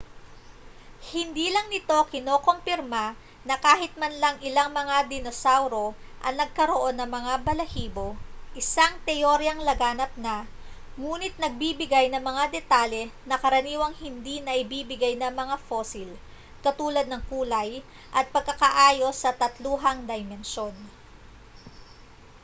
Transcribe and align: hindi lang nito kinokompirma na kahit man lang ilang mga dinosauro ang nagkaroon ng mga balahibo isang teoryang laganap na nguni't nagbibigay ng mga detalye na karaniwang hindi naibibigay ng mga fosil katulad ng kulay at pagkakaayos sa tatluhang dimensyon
hindi 1.13 1.45
lang 1.55 1.67
nito 1.73 1.93
kinokompirma 2.11 3.05
na 3.47 3.55
kahit 3.65 3.93
man 4.01 4.09
lang 4.23 4.33
ilang 4.47 4.69
mga 4.79 4.97
dinosauro 5.11 5.87
ang 6.25 6.35
nagkaroon 6.41 6.95
ng 6.97 7.05
mga 7.17 7.33
balahibo 7.47 8.07
isang 8.61 8.93
teoryang 9.07 9.61
laganap 9.69 10.09
na 10.25 10.35
nguni't 11.01 11.35
nagbibigay 11.43 12.05
ng 12.09 12.23
mga 12.29 12.43
detalye 12.55 13.03
na 13.29 13.35
karaniwang 13.43 13.93
hindi 14.03 14.35
naibibigay 14.41 15.13
ng 15.21 15.33
mga 15.41 15.55
fosil 15.69 16.09
katulad 16.65 17.05
ng 17.09 17.21
kulay 17.29 17.71
at 18.17 18.25
pagkakaayos 18.35 19.13
sa 19.23 19.31
tatluhang 19.41 19.99
dimensyon 20.09 20.73